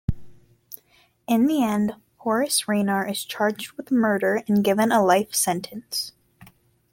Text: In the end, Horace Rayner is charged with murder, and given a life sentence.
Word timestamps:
In 1.27 1.45
the 1.45 1.61
end, 1.61 1.93
Horace 2.17 2.67
Rayner 2.67 3.05
is 3.07 3.23
charged 3.23 3.73
with 3.73 3.91
murder, 3.91 4.41
and 4.47 4.63
given 4.63 4.91
a 4.91 5.03
life 5.05 5.35
sentence. 5.35 6.11